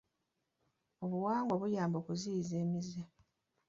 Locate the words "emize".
2.63-3.01